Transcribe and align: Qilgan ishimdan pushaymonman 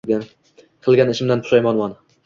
Qilgan 0.87 1.15
ishimdan 1.15 1.47
pushaymonman 1.47 1.99